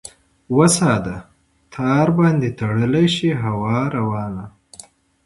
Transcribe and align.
وساده! 0.57 1.17
تار 1.73 2.07
باندې 2.19 2.49
تړلی 2.59 3.05
شي 3.15 3.29
هوا 3.43 3.79
روانه؟ 3.97 4.45